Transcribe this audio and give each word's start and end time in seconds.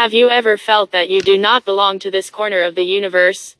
Have 0.00 0.14
you 0.14 0.30
ever 0.30 0.56
felt 0.56 0.92
that 0.92 1.10
you 1.10 1.20
do 1.20 1.36
not 1.36 1.66
belong 1.66 1.98
to 1.98 2.10
this 2.10 2.30
corner 2.30 2.62
of 2.62 2.74
the 2.74 2.84
universe? 2.84 3.56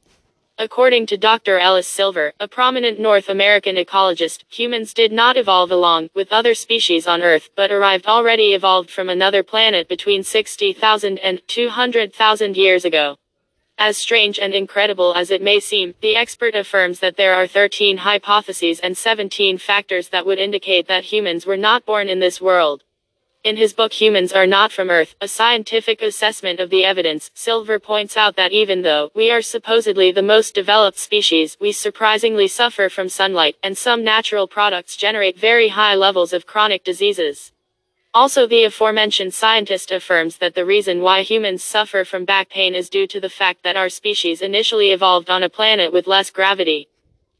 According 0.57 1.05
to 1.09 1.19
Dr. 1.19 1.59
Ellis 1.59 1.87
Silver, 1.87 2.33
a 2.41 2.49
prominent 2.49 2.99
North 2.99 3.29
American 3.29 3.77
ecologist, 3.77 4.45
humans 4.49 4.95
did 4.95 5.13
not 5.13 5.37
evolve 5.37 5.71
along 5.71 6.09
with 6.15 6.33
other 6.33 6.55
species 6.55 7.07
on 7.07 7.21
Earth, 7.21 7.51
but 7.55 7.71
arrived 7.71 8.07
already 8.07 8.55
evolved 8.55 8.91
from 8.91 9.11
another 9.11 9.43
planet 9.43 9.87
between 9.87 10.23
60,000 10.23 11.19
and 11.19 11.43
200,000 11.47 12.57
years 12.57 12.87
ago. 12.87 13.19
As 13.77 13.99
strange 13.99 14.39
and 14.39 14.55
incredible 14.55 15.13
as 15.15 15.31
it 15.31 15.43
may 15.43 15.61
seem, 15.61 15.93
the 16.01 16.17
expert 16.17 16.55
affirms 16.55 17.01
that 17.01 17.19
there 17.19 17.35
are 17.35 17.47
13 17.47 17.99
hypotheses 17.99 18.81
and 18.81 18.97
17 18.97 19.59
factors 19.59 20.09
that 20.09 20.25
would 20.25 20.39
indicate 20.39 20.89
that 20.89 21.05
humans 21.13 21.45
were 21.45 21.59
not 21.59 21.85
born 21.85 22.09
in 22.09 22.19
this 22.19 22.41
world. 22.41 22.83
In 23.43 23.57
his 23.57 23.73
book 23.73 23.95
Humans 23.95 24.35
Are 24.35 24.47
Not 24.47 24.71
From 24.71 24.91
Earth, 24.91 25.15
a 25.19 25.27
scientific 25.27 26.03
assessment 26.03 26.61
of 26.61 26.69
the 26.69 26.85
evidence, 26.85 27.31
Silver 27.33 27.79
points 27.79 28.15
out 28.15 28.37
that 28.37 28.53
even 28.53 28.83
though 28.83 29.11
we 29.15 29.31
are 29.31 29.41
supposedly 29.41 30.13
the 30.13 30.21
most 30.21 30.55
developed 30.55 30.99
species, 30.99 31.57
we 31.59 31.73
surprisingly 31.73 32.47
suffer 32.47 32.91
from 32.91 33.09
sunlight, 33.09 33.57
and 33.63 33.79
some 33.79 34.05
natural 34.05 34.47
products 34.47 34.95
generate 34.95 35.39
very 35.39 35.69
high 35.69 35.95
levels 35.95 36.35
of 36.35 36.45
chronic 36.45 36.85
diseases. 36.85 37.51
Also 38.13 38.47
the 38.47 38.65
aforementioned 38.65 39.33
scientist 39.33 39.91
affirms 39.91 40.37
that 40.37 40.55
the 40.55 40.67
reason 40.67 41.01
why 41.01 41.23
humans 41.23 41.65
suffer 41.65 42.05
from 42.05 42.27
back 42.27 42.51
pain 42.51 42.75
is 42.75 42.91
due 42.91 43.07
to 43.07 43.21
the 43.21 43.31
fact 43.31 43.63
that 43.63 43.75
our 43.75 43.89
species 43.89 44.43
initially 44.43 44.91
evolved 44.91 45.31
on 45.31 45.43
a 45.43 45.49
planet 45.49 45.95
with 45.95 46.07
less 46.07 46.29
gravity. 46.29 46.90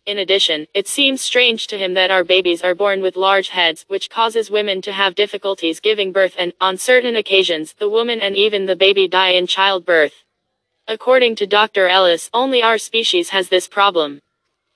In 0.07 0.19
addition, 0.19 0.67
it 0.73 0.89
seems 0.89 1.21
strange 1.21 1.67
to 1.67 1.77
him 1.79 1.95
that 1.95 2.11
our 2.11 2.25
babies 2.25 2.63
are 2.63 2.75
born 2.75 3.03
with 3.03 3.17
large 3.17 3.51
heads, 3.51 3.85
which 3.89 4.09
causes 4.09 4.51
women 4.51 4.81
to 4.83 4.93
have 4.93 5.15
difficulties 5.15 5.79
giving 5.79 6.11
birth 6.11 6.35
and, 6.39 6.55
on 6.61 6.79
certain 6.79 7.17
occasions, 7.17 7.75
the 7.75 7.89
woman 7.89 8.21
and 8.21 8.35
even 8.35 8.65
the 8.65 8.77
baby 8.77 9.07
die 9.07 9.31
in 9.31 9.47
childbirth. 9.47 10.25
According 10.89 11.37
to 11.37 11.47
Dr. 11.47 11.87
Ellis, 11.87 12.31
only 12.33 12.63
our 12.63 12.79
species 12.79 13.29
has 13.29 13.51
this 13.51 13.69
problem. 13.69 14.21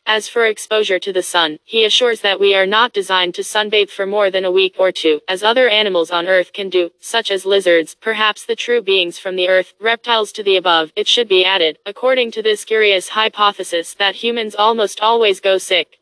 As 0.06 0.28
for 0.28 0.44
exposure 0.44 0.98
to 0.98 1.14
the 1.14 1.22
sun, 1.22 1.58
he 1.64 1.86
assures 1.86 2.20
that 2.20 2.38
we 2.38 2.54
are 2.54 2.66
not 2.66 2.92
designed 2.92 3.34
to 3.36 3.42
sunbathe 3.42 3.88
for 3.88 4.04
more 4.04 4.30
than 4.30 4.44
a 4.44 4.50
week 4.50 4.74
or 4.78 4.92
two, 4.92 5.22
as 5.26 5.42
other 5.42 5.66
animals 5.66 6.10
on 6.10 6.26
Earth 6.26 6.52
can 6.52 6.68
do, 6.68 6.90
such 7.00 7.30
as 7.30 7.46
lizards, 7.46 7.96
perhaps 7.98 8.44
the 8.44 8.54
true 8.54 8.82
beings 8.82 9.18
from 9.18 9.34
the 9.34 9.48
Earth, 9.48 9.72
reptiles 9.80 10.30
to 10.32 10.42
the 10.42 10.56
above. 10.56 10.92
It 10.94 11.08
should 11.08 11.26
be 11.26 11.42
added, 11.42 11.78
according 11.86 12.32
to 12.32 12.42
this 12.42 12.66
curious 12.66 13.08
hypothesis, 13.08 13.94
that 13.94 14.16
humans 14.16 14.54
almost 14.54 15.00
always 15.00 15.40
go 15.40 15.56
sick. 15.56 15.98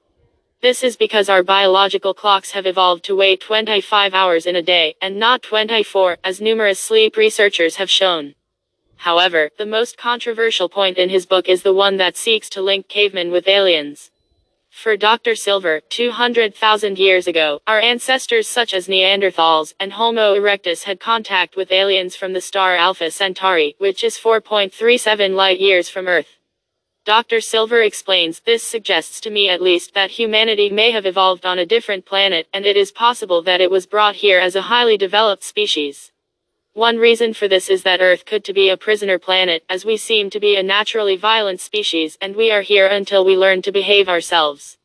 This 0.63 0.83
is 0.83 0.97
because 0.97 1.29
our 1.29 1.45
biological 1.45 2.13
clocks 2.13 2.51
have 2.51 2.67
evolved 2.67 3.05
to 3.05 3.15
wait 3.15 3.41
25 3.41 4.15
hours 4.15 4.47
in 4.47 4.57
a 4.57 4.63
day, 4.63 4.97
and 5.01 5.17
not 5.17 5.45
24, 5.45 6.19
as 6.25 6.41
numerous 6.41 6.81
sleep 6.81 7.17
researchers 7.17 7.77
have 7.77 7.89
shown. 7.89 8.35
However, 9.03 9.51
the 9.59 9.67
most 9.67 9.99
controversial 9.99 10.69
point 10.69 10.97
in 10.97 11.09
his 11.09 11.27
book 11.27 11.49
is 11.49 11.65
the 11.65 11.75
one 11.75 11.97
that 11.97 12.17
seeks 12.17 12.49
to 12.51 12.63
link 12.63 12.87
cavemen 12.87 13.33
with 13.33 13.49
aliens. 13.49 14.13
For 14.71 14.97
Dr. 14.97 15.35
Silver, 15.35 15.81
200,000 15.81 16.99
years 17.01 17.27
ago, 17.27 17.61
our 17.67 17.81
ancestors 17.81 18.47
such 18.47 18.73
as 18.73 18.87
Neanderthals 18.87 19.75
and 19.81 19.95
Homo 19.95 20.37
erectus 20.37 20.85
had 20.85 21.01
contact 21.01 21.57
with 21.57 21.73
aliens 21.73 22.15
from 22.15 22.33
the 22.33 22.41
star 22.41 22.77
Alpha 22.77 23.11
Centauri, 23.11 23.75
which 23.79 24.05
is 24.05 24.17
4.37 24.17 25.35
light 25.35 25.59
years 25.59 25.89
from 25.89 26.07
Earth. 26.07 26.39
Dr. 27.05 27.41
Silver 27.41 27.83
explains, 27.83 28.39
this 28.47 28.63
suggests 28.63 29.21
to 29.23 29.31
me 29.31 29.49
at 29.49 29.61
least 29.61 29.95
that 29.95 30.13
humanity 30.13 30.71
may 30.71 30.93
have 30.93 31.07
evolved 31.07 31.45
on 31.45 31.59
a 31.59 31.67
different 31.67 32.07
planet, 32.07 32.47
and 32.55 32.65
it 32.65 32.77
is 32.77 32.93
possible 32.93 33.43
that 33.43 33.61
it 33.61 33.73
was 33.73 33.85
brought 33.85 34.15
here 34.15 34.39
as 34.39 34.55
a 34.55 34.69
highly 34.71 34.97
developed 34.97 35.43
species. 35.43 36.12
One 36.75 36.97
reason 36.97 37.35
for 37.35 37.49
this 37.49 37.69
is 37.69 37.83
that 37.83 38.01
Earth 38.01 38.25
could 38.25 38.45
to 38.45 38.55
be 38.55 38.71
a 38.71 38.79
prisoner 38.79 39.19
planet, 39.19 39.63
as 39.69 39.85
we 39.85 39.99
seem 39.99 40.31
to 40.31 40.41
be 40.41 40.57
a 40.57 40.63
naturally 40.63 41.17
violent 41.17 41.61
species, 41.61 42.17
and 42.19 42.35
we 42.35 42.51
are 42.51 42.63
here 42.63 42.87
until 42.87 43.27
we 43.27 43.37
learn 43.37 43.61
to 43.63 43.73
behave 43.73 44.09
ourselves. 44.09 44.79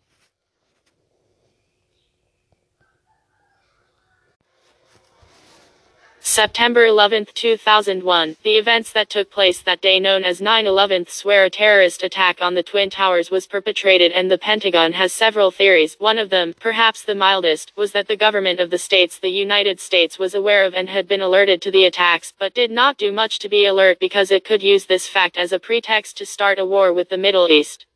September 6.38 6.86
11, 6.86 7.30
2001, 7.34 8.36
the 8.44 8.58
events 8.58 8.92
that 8.92 9.10
took 9.10 9.32
place 9.32 9.60
that 9.60 9.82
day 9.82 10.00
known 10.00 10.24
as 10.24 10.40
9-11 10.40 11.10
swear 11.10 11.46
a 11.46 11.50
terrorist 11.50 12.04
attack 12.04 12.44
on 12.44 12.54
the 12.54 12.62
Twin 12.62 12.92
Towers 12.92 13.32
was 13.32 13.48
perpetrated 13.48 14.12
and 14.12 14.30
the 14.30 14.38
Pentagon 14.38 14.94
has 14.94 15.12
several 15.12 15.50
theories. 15.50 15.96
One 15.98 16.20
of 16.20 16.30
them, 16.30 16.54
perhaps 16.60 17.02
the 17.02 17.16
mildest, 17.16 17.74
was 17.76 17.92
that 17.94 18.08
the 18.08 18.16
government 18.16 18.60
of 18.60 18.70
the 18.70 18.78
states 18.78 19.18
the 19.18 19.30
United 19.30 19.80
States 19.80 20.20
was 20.20 20.36
aware 20.36 20.64
of 20.64 20.76
and 20.76 20.90
had 20.90 21.08
been 21.08 21.22
alerted 21.22 21.60
to 21.64 21.72
the 21.72 21.86
attacks, 21.86 22.32
but 22.38 22.54
did 22.54 22.70
not 22.70 23.00
do 23.00 23.12
much 23.12 23.40
to 23.40 23.50
be 23.50 23.66
alert 23.66 23.98
because 24.00 24.30
it 24.30 24.46
could 24.46 24.62
use 24.62 24.86
this 24.86 25.08
fact 25.08 25.38
as 25.38 25.52
a 25.52 25.58
pretext 25.58 26.20
to 26.20 26.26
start 26.28 26.60
a 26.60 26.66
war 26.68 26.94
with 26.94 27.10
the 27.10 27.18
Middle 27.18 27.50
East. 27.50 27.87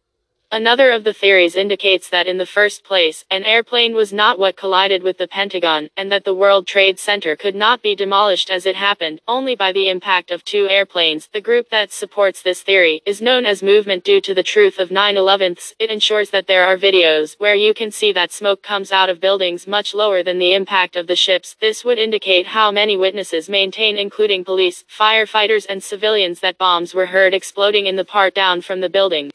Another 0.54 0.92
of 0.92 1.06
the 1.06 1.14
theories 1.14 1.56
indicates 1.56 2.10
that 2.10 2.28
in 2.28 2.38
the 2.38 2.46
first 2.46 2.84
place, 2.84 3.24
an 3.32 3.46
airplane 3.46 3.96
was 3.96 4.12
not 4.12 4.38
what 4.38 4.58
collided 4.58 5.02
with 5.02 5.18
the 5.18 5.26
Pentagon, 5.30 5.90
and 5.96 6.12
that 6.12 6.26
the 6.26 6.36
World 6.36 6.68
Trade 6.68 7.00
Center 7.00 7.38
could 7.38 7.56
not 7.56 7.82
be 7.82 7.96
demolished 7.96 8.50
as 8.50 8.66
it 8.66 8.76
happened, 8.76 9.22
only 9.30 9.56
by 9.56 9.72
the 9.72 9.88
impact 9.88 10.30
of 10.30 10.44
two 10.44 10.68
airplanes. 10.68 11.30
The 11.32 11.40
group 11.40 11.70
that 11.70 11.94
supports 11.94 12.42
this 12.42 12.64
theory 12.64 13.02
is 13.06 13.22
known 13.22 13.46
as 13.46 13.64
Movement 13.64 14.04
Due 14.04 14.20
to 14.20 14.34
the 14.34 14.44
Truth 14.44 14.78
of 14.78 14.90
9-11ths. 14.90 15.72
It 15.80 15.90
ensures 15.90 16.32
that 16.32 16.48
there 16.48 16.66
are 16.66 16.76
videos 16.76 17.36
where 17.40 17.56
you 17.56 17.74
can 17.74 17.90
see 17.90 18.12
that 18.12 18.34
smoke 18.34 18.62
comes 18.62 18.92
out 18.92 19.10
of 19.10 19.22
buildings 19.22 19.68
much 19.68 19.94
lower 19.94 20.22
than 20.22 20.38
the 20.38 20.54
impact 20.54 20.98
of 20.98 21.08
the 21.08 21.16
ships. 21.16 21.56
This 21.62 21.86
would 21.86 21.98
indicate 21.98 22.48
how 22.48 22.72
many 22.72 22.98
witnesses 22.98 23.48
maintain 23.48 23.96
including 23.96 24.44
police, 24.44 24.84
firefighters 24.84 25.66
and 25.70 25.82
civilians 25.82 26.42
that 26.42 26.58
bombs 26.58 26.94
were 26.94 27.06
heard 27.06 27.34
exploding 27.34 27.86
in 27.86 27.96
the 27.96 28.04
part 28.04 28.36
down 28.36 28.60
from 28.60 28.82
the 28.82 28.90
building. 28.90 29.32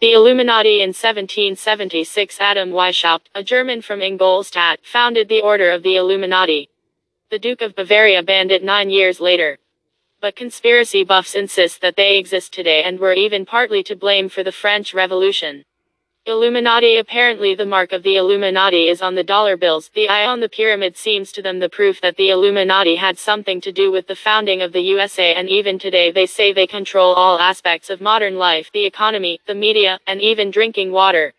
The 0.00 0.12
Illuminati 0.12 0.82
in 0.82 0.88
1776 0.88 2.40
Adam 2.40 2.70
Weishaupt, 2.70 3.26
a 3.34 3.44
German 3.44 3.80
from 3.80 4.02
Ingolstadt, 4.02 4.80
founded 4.82 5.28
the 5.28 5.40
Order 5.40 5.70
of 5.70 5.84
the 5.84 5.96
Illuminati. 5.96 6.68
The 7.30 7.38
Duke 7.38 7.62
of 7.62 7.76
Bavaria 7.76 8.22
banned 8.22 8.50
it 8.50 8.64
nine 8.64 8.90
years 8.90 9.20
later. 9.20 9.56
But 10.20 10.34
conspiracy 10.34 11.04
buffs 11.04 11.36
insist 11.36 11.80
that 11.80 11.94
they 11.96 12.18
exist 12.18 12.52
today 12.52 12.82
and 12.82 12.98
were 12.98 13.12
even 13.12 13.46
partly 13.46 13.84
to 13.84 13.94
blame 13.94 14.28
for 14.28 14.42
the 14.42 14.52
French 14.52 14.94
Revolution. 14.94 15.64
Illuminati 16.26 16.96
Apparently 16.96 17.54
the 17.54 17.66
mark 17.66 17.92
of 17.92 18.02
the 18.02 18.16
Illuminati 18.16 18.88
is 18.88 19.02
on 19.02 19.14
the 19.14 19.22
dollar 19.22 19.58
bills. 19.58 19.90
The 19.92 20.08
eye 20.08 20.24
on 20.24 20.40
the 20.40 20.48
pyramid 20.48 20.96
seems 20.96 21.30
to 21.32 21.42
them 21.42 21.58
the 21.58 21.68
proof 21.68 22.00
that 22.00 22.16
the 22.16 22.30
Illuminati 22.30 22.96
had 22.96 23.18
something 23.18 23.60
to 23.60 23.70
do 23.70 23.92
with 23.92 24.06
the 24.06 24.16
founding 24.16 24.62
of 24.62 24.72
the 24.72 24.80
USA 24.80 25.34
and 25.34 25.50
even 25.50 25.78
today 25.78 26.10
they 26.10 26.24
say 26.24 26.50
they 26.50 26.66
control 26.66 27.12
all 27.12 27.38
aspects 27.38 27.90
of 27.90 28.00
modern 28.00 28.38
life, 28.38 28.70
the 28.72 28.86
economy, 28.86 29.38
the 29.46 29.54
media, 29.54 30.00
and 30.06 30.22
even 30.22 30.50
drinking 30.50 30.92
water. 30.92 31.34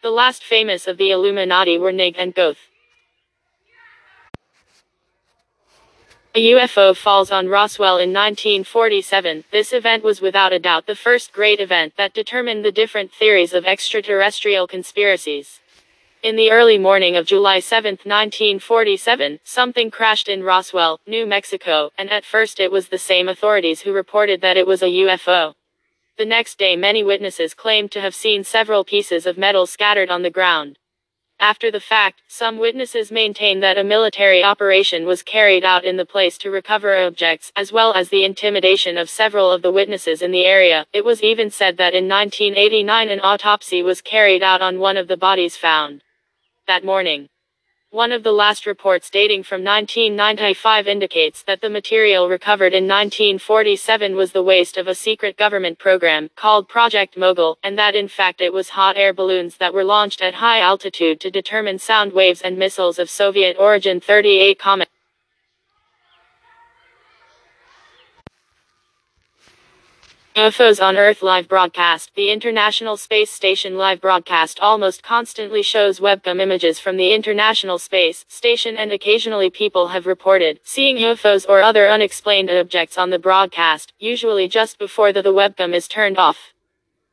The 0.00 0.10
last 0.10 0.44
famous 0.44 0.86
of 0.86 0.96
the 0.96 1.10
Illuminati 1.10 1.76
were 1.78 1.90
Nig 1.90 2.14
and 2.16 2.32
Goth. 2.32 2.69
A 6.32 6.52
UFO 6.52 6.96
falls 6.96 7.32
on 7.32 7.48
Roswell 7.48 7.96
in 7.96 8.12
1947. 8.12 9.42
This 9.50 9.72
event 9.72 10.04
was 10.04 10.20
without 10.20 10.52
a 10.52 10.60
doubt 10.60 10.86
the 10.86 10.94
first 10.94 11.32
great 11.32 11.58
event 11.58 11.94
that 11.96 12.14
determined 12.14 12.64
the 12.64 12.70
different 12.70 13.12
theories 13.12 13.52
of 13.52 13.64
extraterrestrial 13.64 14.68
conspiracies. 14.68 15.58
In 16.22 16.36
the 16.36 16.52
early 16.52 16.78
morning 16.78 17.16
of 17.16 17.26
July 17.26 17.58
7, 17.58 17.98
1947, 18.04 19.40
something 19.42 19.90
crashed 19.90 20.28
in 20.28 20.44
Roswell, 20.44 21.00
New 21.04 21.26
Mexico, 21.26 21.90
and 21.98 22.08
at 22.10 22.24
first 22.24 22.60
it 22.60 22.70
was 22.70 22.90
the 22.90 22.98
same 22.98 23.28
authorities 23.28 23.80
who 23.80 23.92
reported 23.92 24.40
that 24.40 24.56
it 24.56 24.68
was 24.68 24.84
a 24.84 24.86
UFO. 24.86 25.54
The 26.16 26.26
next 26.26 26.58
day 26.58 26.76
many 26.76 27.02
witnesses 27.02 27.54
claimed 27.54 27.90
to 27.90 28.00
have 28.00 28.14
seen 28.14 28.44
several 28.44 28.84
pieces 28.84 29.26
of 29.26 29.36
metal 29.36 29.66
scattered 29.66 30.10
on 30.10 30.22
the 30.22 30.30
ground. 30.30 30.78
After 31.40 31.70
the 31.70 31.80
fact, 31.80 32.20
some 32.28 32.58
witnesses 32.58 33.10
maintain 33.10 33.60
that 33.60 33.78
a 33.78 33.82
military 33.82 34.44
operation 34.44 35.06
was 35.06 35.22
carried 35.22 35.64
out 35.64 35.86
in 35.86 35.96
the 35.96 36.04
place 36.04 36.36
to 36.36 36.50
recover 36.50 36.94
objects, 36.94 37.50
as 37.56 37.72
well 37.72 37.94
as 37.94 38.10
the 38.10 38.24
intimidation 38.24 38.98
of 38.98 39.08
several 39.08 39.50
of 39.50 39.62
the 39.62 39.72
witnesses 39.72 40.20
in 40.20 40.32
the 40.32 40.44
area. 40.44 40.84
It 40.92 41.02
was 41.02 41.22
even 41.22 41.50
said 41.50 41.78
that 41.78 41.94
in 41.94 42.06
1989 42.06 43.08
an 43.08 43.20
autopsy 43.20 43.82
was 43.82 44.02
carried 44.02 44.42
out 44.42 44.60
on 44.60 44.80
one 44.80 44.98
of 44.98 45.08
the 45.08 45.16
bodies 45.16 45.56
found 45.56 46.02
that 46.66 46.84
morning. 46.84 47.30
One 47.92 48.12
of 48.12 48.22
the 48.22 48.30
last 48.30 48.66
reports 48.66 49.10
dating 49.10 49.42
from 49.42 49.64
1995 49.64 50.86
indicates 50.86 51.42
that 51.42 51.60
the 51.60 51.68
material 51.68 52.28
recovered 52.28 52.72
in 52.72 52.86
1947 52.86 54.14
was 54.14 54.30
the 54.30 54.44
waste 54.44 54.76
of 54.76 54.86
a 54.86 54.94
secret 54.94 55.36
government 55.36 55.76
program 55.80 56.30
called 56.36 56.68
Project 56.68 57.16
Mogul, 57.16 57.58
and 57.64 57.76
that 57.80 57.96
in 57.96 58.06
fact 58.06 58.40
it 58.40 58.52
was 58.52 58.68
hot 58.68 58.96
air 58.96 59.12
balloons 59.12 59.56
that 59.56 59.74
were 59.74 59.82
launched 59.82 60.22
at 60.22 60.34
high 60.34 60.60
altitude 60.60 61.18
to 61.18 61.32
determine 61.32 61.80
sound 61.80 62.12
waves 62.12 62.42
and 62.42 62.56
missiles 62.56 63.00
of 63.00 63.10
Soviet 63.10 63.56
origin 63.58 63.98
38 63.98 64.56
Comet. 64.56 64.88
UFOs 70.40 70.82
on 70.82 70.96
Earth 70.96 71.22
live 71.22 71.48
broadcast. 71.48 72.12
The 72.14 72.30
International 72.30 72.96
Space 72.96 73.30
Station 73.30 73.76
live 73.76 74.00
broadcast 74.00 74.58
almost 74.58 75.02
constantly 75.02 75.62
shows 75.62 76.00
webcam 76.00 76.40
images 76.40 76.80
from 76.80 76.96
the 76.96 77.12
International 77.12 77.78
Space 77.78 78.24
Station 78.26 78.74
and 78.74 78.90
occasionally 78.90 79.50
people 79.50 79.88
have 79.88 80.06
reported 80.06 80.58
seeing 80.64 80.96
UFOs 80.96 81.44
or 81.46 81.60
other 81.60 81.90
unexplained 81.90 82.48
objects 82.48 82.96
on 82.96 83.10
the 83.10 83.18
broadcast, 83.18 83.92
usually 83.98 84.48
just 84.48 84.78
before 84.78 85.12
the, 85.12 85.20
the 85.20 85.34
webcam 85.34 85.74
is 85.74 85.86
turned 85.86 86.16
off. 86.16 86.54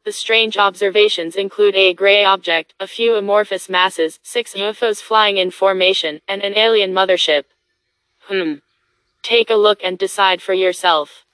The 0.06 0.14
strange 0.14 0.58
observations 0.58 1.36
include 1.36 1.76
a 1.76 1.94
gray 1.94 2.24
object, 2.24 2.76
a 2.80 2.88
few 2.88 3.16
amorphous 3.16 3.68
masses, 3.68 4.22
six 4.24 4.54
UFOs 4.54 5.02
flying 5.02 5.36
in 5.36 5.52
formation, 5.52 6.22
and 6.30 6.42
an 6.44 6.58
alien 6.58 6.94
mothership. 6.94 7.44
Hmm. 8.22 8.60
Take 9.22 9.50
a 9.50 9.56
look 9.56 9.82
and 9.84 9.98
decide 9.98 10.42
for 10.42 10.54
yourself. 10.54 11.26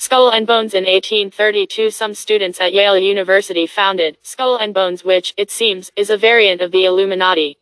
Skull 0.00 0.30
and 0.30 0.46
Bones 0.46 0.74
in 0.74 0.84
1832 0.84 1.90
some 1.90 2.14
students 2.14 2.60
at 2.60 2.72
Yale 2.72 2.96
University 2.96 3.66
founded 3.66 4.16
Skull 4.22 4.56
and 4.56 4.72
Bones 4.72 5.02
which, 5.02 5.34
it 5.36 5.50
seems, 5.50 5.90
is 5.96 6.08
a 6.08 6.16
variant 6.16 6.60
of 6.60 6.70
the 6.70 6.84
Illuminati. 6.84 7.58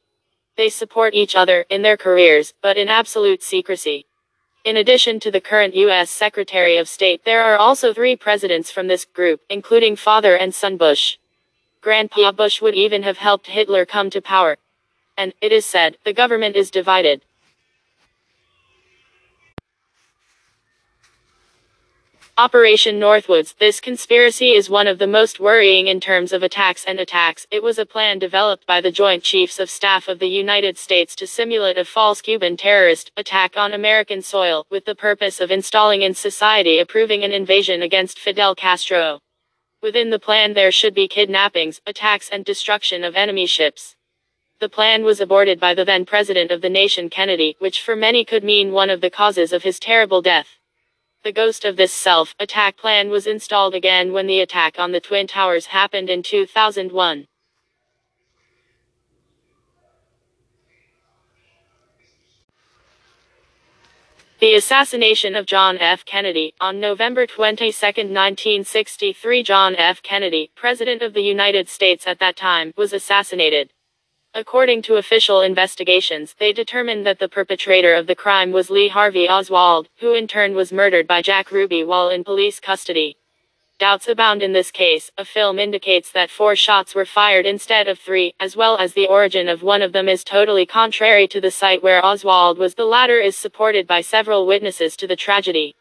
They 0.54 0.68
support 0.68 1.14
each 1.14 1.34
other 1.34 1.64
in 1.70 1.80
their 1.80 1.96
careers, 1.96 2.52
but 2.60 2.76
in 2.76 2.88
absolute 2.88 3.42
secrecy. 3.42 4.04
In 4.64 4.76
addition 4.76 5.18
to 5.20 5.30
the 5.30 5.40
current 5.40 5.74
U.S. 5.76 6.10
Secretary 6.10 6.76
of 6.76 6.90
State 6.90 7.24
there 7.24 7.42
are 7.42 7.56
also 7.56 7.94
three 7.94 8.16
presidents 8.16 8.70
from 8.70 8.86
this 8.86 9.06
group, 9.06 9.40
including 9.48 9.96
father 9.96 10.36
and 10.36 10.54
son 10.54 10.76
Bush. 10.76 11.16
Grandpa 11.80 12.32
Bush 12.32 12.60
would 12.60 12.74
even 12.74 13.02
have 13.02 13.16
helped 13.16 13.46
Hitler 13.46 13.86
come 13.86 14.10
to 14.10 14.20
power. 14.20 14.58
And, 15.16 15.32
it 15.40 15.52
is 15.52 15.64
said, 15.64 15.96
the 16.04 16.12
government 16.12 16.54
is 16.54 16.70
divided. 16.70 17.22
Operation 22.38 23.00
Northwoods. 23.00 23.56
This 23.56 23.80
conspiracy 23.80 24.50
is 24.50 24.68
one 24.68 24.86
of 24.86 24.98
the 24.98 25.06
most 25.06 25.40
worrying 25.40 25.86
in 25.86 26.00
terms 26.00 26.34
of 26.34 26.42
attacks 26.42 26.84
and 26.84 27.00
attacks. 27.00 27.46
It 27.50 27.62
was 27.62 27.78
a 27.78 27.86
plan 27.86 28.18
developed 28.18 28.66
by 28.66 28.82
the 28.82 28.92
Joint 28.92 29.22
Chiefs 29.22 29.58
of 29.58 29.70
Staff 29.70 30.06
of 30.06 30.18
the 30.18 30.28
United 30.28 30.76
States 30.76 31.16
to 31.16 31.26
simulate 31.26 31.78
a 31.78 31.84
false 31.86 32.20
Cuban 32.20 32.58
terrorist 32.58 33.10
attack 33.16 33.56
on 33.56 33.72
American 33.72 34.20
soil, 34.20 34.66
with 34.68 34.84
the 34.84 34.94
purpose 34.94 35.40
of 35.40 35.50
installing 35.50 36.02
in 36.02 36.12
society 36.12 36.78
approving 36.78 37.24
an 37.24 37.32
invasion 37.32 37.80
against 37.80 38.18
Fidel 38.18 38.54
Castro. 38.54 39.20
Within 39.80 40.10
the 40.10 40.18
plan 40.18 40.52
there 40.52 40.70
should 40.70 40.92
be 40.92 41.08
kidnappings, 41.08 41.80
attacks 41.86 42.28
and 42.28 42.44
destruction 42.44 43.02
of 43.02 43.16
enemy 43.16 43.46
ships. 43.46 43.96
The 44.60 44.68
plan 44.68 45.04
was 45.04 45.22
aborted 45.22 45.58
by 45.58 45.72
the 45.72 45.86
then 45.86 46.04
President 46.04 46.50
of 46.50 46.60
the 46.60 46.68
nation 46.68 47.08
Kennedy, 47.08 47.56
which 47.60 47.80
for 47.80 47.96
many 47.96 48.26
could 48.26 48.44
mean 48.44 48.72
one 48.72 48.90
of 48.90 49.00
the 49.00 49.08
causes 49.08 49.54
of 49.54 49.62
his 49.62 49.80
terrible 49.80 50.20
death. 50.20 50.58
The 51.26 51.32
ghost 51.32 51.64
of 51.64 51.74
this 51.74 51.92
self-attack 51.92 52.76
plan 52.76 53.10
was 53.10 53.26
installed 53.26 53.74
again 53.74 54.12
when 54.12 54.28
the 54.28 54.38
attack 54.38 54.78
on 54.78 54.92
the 54.92 55.00
Twin 55.00 55.26
Towers 55.26 55.66
happened 55.66 56.08
in 56.08 56.22
2001. 56.22 57.26
The 64.38 64.54
assassination 64.54 65.34
of 65.34 65.46
John 65.46 65.78
F. 65.78 66.04
Kennedy. 66.04 66.54
On 66.60 66.78
November 66.78 67.26
22, 67.26 67.72
1963 67.74 69.42
John 69.42 69.74
F. 69.74 70.00
Kennedy, 70.04 70.52
President 70.54 71.02
of 71.02 71.12
the 71.12 71.22
United 71.22 71.68
States 71.68 72.06
at 72.06 72.20
that 72.20 72.36
time, 72.36 72.72
was 72.76 72.92
assassinated. 72.92 73.72
According 74.38 74.82
to 74.82 74.96
official 74.96 75.40
investigations, 75.40 76.34
they 76.38 76.52
determined 76.52 77.06
that 77.06 77.18
the 77.18 77.26
perpetrator 77.26 77.94
of 77.94 78.06
the 78.06 78.14
crime 78.14 78.52
was 78.52 78.68
Lee 78.68 78.88
Harvey 78.88 79.26
Oswald, 79.26 79.88
who 80.00 80.12
in 80.12 80.28
turn 80.28 80.54
was 80.54 80.70
murdered 80.70 81.06
by 81.06 81.22
Jack 81.22 81.50
Ruby 81.50 81.82
while 81.82 82.10
in 82.10 82.22
police 82.22 82.60
custody. 82.60 83.16
Doubts 83.78 84.08
abound 84.08 84.42
in 84.42 84.52
this 84.52 84.70
case. 84.70 85.10
A 85.16 85.24
film 85.24 85.58
indicates 85.58 86.12
that 86.12 86.28
four 86.28 86.54
shots 86.54 86.94
were 86.94 87.06
fired 87.06 87.46
instead 87.46 87.88
of 87.88 87.98
three, 87.98 88.34
as 88.38 88.54
well 88.54 88.76
as 88.76 88.92
the 88.92 89.06
origin 89.06 89.48
of 89.48 89.62
one 89.62 89.80
of 89.80 89.94
them 89.94 90.06
is 90.06 90.22
totally 90.22 90.66
contrary 90.66 91.26
to 91.28 91.40
the 91.40 91.50
site 91.50 91.82
where 91.82 92.04
Oswald 92.04 92.58
was. 92.58 92.74
The 92.74 92.84
latter 92.84 93.18
is 93.18 93.38
supported 93.38 93.86
by 93.86 94.02
several 94.02 94.46
witnesses 94.46 94.96
to 94.96 95.06
the 95.06 95.16
tragedy. 95.16 95.76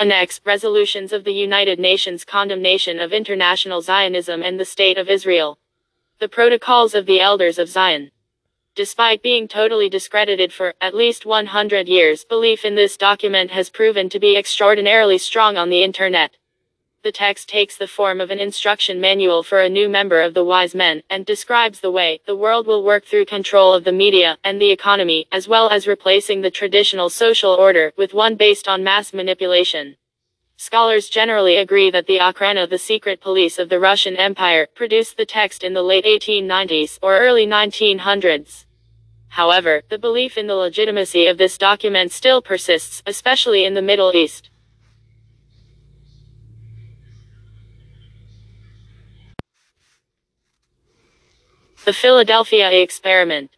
Annex 0.00 0.40
Resolutions 0.44 1.12
of 1.12 1.24
the 1.24 1.32
United 1.32 1.80
Nations 1.80 2.24
Condemnation 2.24 3.00
of 3.00 3.12
International 3.12 3.80
Zionism 3.80 4.44
and 4.44 4.58
the 4.58 4.64
State 4.64 4.96
of 4.96 5.08
Israel. 5.08 5.58
The 6.20 6.28
Protocols 6.28 6.94
of 6.94 7.04
the 7.04 7.20
Elders 7.20 7.58
of 7.58 7.68
Zion. 7.68 8.12
Despite 8.76 9.24
being 9.24 9.48
totally 9.48 9.88
discredited 9.88 10.52
for 10.52 10.74
at 10.80 10.94
least 10.94 11.26
100 11.26 11.88
years, 11.88 12.24
belief 12.24 12.64
in 12.64 12.76
this 12.76 12.96
document 12.96 13.50
has 13.50 13.70
proven 13.70 14.08
to 14.10 14.20
be 14.20 14.36
extraordinarily 14.36 15.18
strong 15.18 15.56
on 15.56 15.68
the 15.68 15.82
internet. 15.82 16.30
The 17.04 17.12
text 17.12 17.48
takes 17.48 17.76
the 17.76 17.86
form 17.86 18.20
of 18.20 18.32
an 18.32 18.40
instruction 18.40 19.00
manual 19.00 19.44
for 19.44 19.60
a 19.60 19.68
new 19.68 19.88
member 19.88 20.20
of 20.20 20.34
the 20.34 20.44
wise 20.44 20.74
men, 20.74 21.04
and 21.08 21.24
describes 21.24 21.78
the 21.78 21.92
way 21.92 22.20
the 22.26 22.34
world 22.34 22.66
will 22.66 22.82
work 22.82 23.04
through 23.04 23.26
control 23.26 23.72
of 23.72 23.84
the 23.84 23.92
media 23.92 24.36
and 24.42 24.60
the 24.60 24.72
economy, 24.72 25.28
as 25.30 25.46
well 25.46 25.68
as 25.70 25.86
replacing 25.86 26.40
the 26.40 26.50
traditional 26.50 27.08
social 27.08 27.52
order 27.52 27.92
with 27.96 28.14
one 28.14 28.34
based 28.34 28.66
on 28.66 28.82
mass 28.82 29.12
manipulation. 29.12 29.96
Scholars 30.56 31.08
generally 31.08 31.54
agree 31.58 31.88
that 31.88 32.08
the 32.08 32.18
Okhrana, 32.18 32.68
the 32.68 32.78
secret 32.78 33.20
police 33.20 33.60
of 33.60 33.68
the 33.68 33.78
Russian 33.78 34.16
Empire, 34.16 34.66
produced 34.74 35.16
the 35.16 35.24
text 35.24 35.62
in 35.62 35.74
the 35.74 35.82
late 35.82 36.04
1890s 36.04 36.98
or 37.00 37.16
early 37.16 37.46
1900s. 37.46 38.64
However, 39.28 39.82
the 39.88 39.98
belief 39.98 40.36
in 40.36 40.48
the 40.48 40.56
legitimacy 40.56 41.28
of 41.28 41.38
this 41.38 41.58
document 41.58 42.10
still 42.10 42.42
persists, 42.42 43.04
especially 43.06 43.64
in 43.64 43.74
the 43.74 43.82
Middle 43.82 44.16
East. 44.16 44.47
The 51.88 51.94
Philadelphia 51.94 52.70
Experiment. 52.70 53.50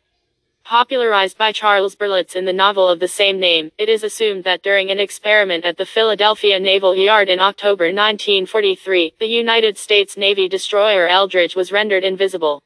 Popularized 0.63 1.37
by 1.37 1.51
Charles 1.51 1.97
Berlitz 1.97 2.37
in 2.37 2.45
the 2.45 2.53
novel 2.53 2.89
of 2.89 3.01
the 3.01 3.09
same 3.09 3.41
name, 3.41 3.73
it 3.77 3.89
is 3.89 4.05
assumed 4.05 4.45
that 4.45 4.63
during 4.63 4.89
an 4.89 5.01
experiment 5.01 5.65
at 5.65 5.77
the 5.77 5.85
Philadelphia 5.85 6.61
Naval 6.61 6.95
Yard 6.95 7.29
in 7.29 7.41
October 7.41 7.87
1943, 7.87 9.15
the 9.19 9.27
United 9.27 9.77
States 9.77 10.17
Navy 10.17 10.49
destroyer 10.49 11.09
Eldridge 11.09 11.57
was 11.57 11.73
rendered 11.73 12.05
invisible. 12.05 12.63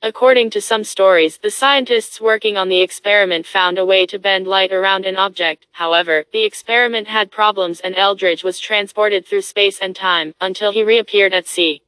According 0.00 0.50
to 0.50 0.60
some 0.60 0.84
stories, 0.84 1.38
the 1.38 1.50
scientists 1.50 2.20
working 2.20 2.56
on 2.56 2.68
the 2.68 2.80
experiment 2.80 3.46
found 3.46 3.78
a 3.78 3.84
way 3.84 4.06
to 4.06 4.20
bend 4.20 4.46
light 4.46 4.72
around 4.72 5.06
an 5.06 5.16
object. 5.16 5.66
However, 5.72 6.24
the 6.32 6.44
experiment 6.44 7.08
had 7.08 7.32
problems 7.32 7.80
and 7.80 7.96
Eldridge 7.96 8.44
was 8.44 8.60
transported 8.60 9.26
through 9.26 9.42
space 9.42 9.80
and 9.80 9.96
time, 9.96 10.36
until 10.40 10.70
he 10.70 10.84
reappeared 10.84 11.34
at 11.34 11.48
sea. 11.48 11.82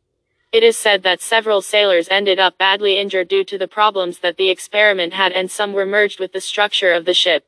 It 0.52 0.62
is 0.62 0.76
said 0.76 1.02
that 1.02 1.22
several 1.22 1.62
sailors 1.62 2.08
ended 2.10 2.38
up 2.38 2.58
badly 2.58 2.98
injured 2.98 3.28
due 3.28 3.42
to 3.44 3.56
the 3.56 3.66
problems 3.66 4.18
that 4.18 4.36
the 4.36 4.50
experiment 4.50 5.14
had 5.14 5.32
and 5.32 5.50
some 5.50 5.72
were 5.72 5.86
merged 5.86 6.20
with 6.20 6.34
the 6.34 6.42
structure 6.42 6.92
of 6.92 7.06
the 7.06 7.14
ship. 7.14 7.46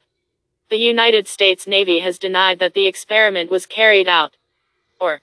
The 0.71 0.79
United 0.79 1.29
States 1.29 1.67
Navy 1.67 1.99
has 1.99 2.19
denied 2.19 2.61
that 2.61 2.73
the 2.73 2.87
experiment 2.87 3.51
was 3.51 3.67
carried 3.67 4.09
out. 4.09 4.37
Or, 4.99 5.21